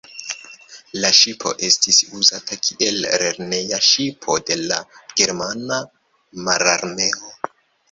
[1.01, 4.81] La ŝipo estis uzata kiel lerneja ŝipo de la
[5.23, 5.81] Germana
[6.49, 7.33] Mararmeo.